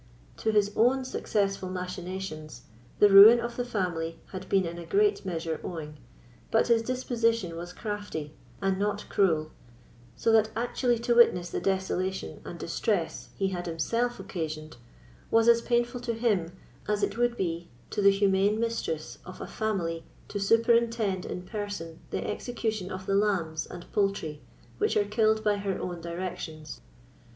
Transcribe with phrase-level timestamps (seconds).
[0.37, 2.63] To his own successful machinations,
[2.97, 5.97] the ruin of the family had been in a great measure owing,
[6.49, 8.33] but his disposition was crafty,
[8.63, 9.51] and not cruel;
[10.15, 14.75] so that actually to witness the desolation and distress he had himself occasioned
[15.29, 16.51] was as painful to him
[16.87, 21.99] as it would be to the humane mistress of a family to superintend in person
[22.09, 24.41] the execution of the lambs and poultry
[24.79, 26.81] which are killed by her own directions.